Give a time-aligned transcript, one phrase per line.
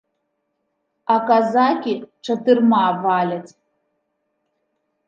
[1.15, 1.93] А казакі
[2.25, 3.51] чатырма валяць.